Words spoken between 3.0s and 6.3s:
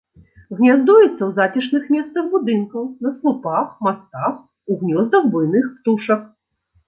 на слупах, мастах, у гнёздах буйных птушак.